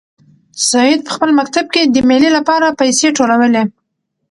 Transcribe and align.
سعید 0.69 0.99
په 1.05 1.11
خپل 1.15 1.29
مکتب 1.39 1.65
کې 1.73 1.81
د 1.85 1.95
مېلې 2.09 2.29
لپاره 2.37 2.77
پیسې 2.79 3.07
ټولولې. 3.17 3.63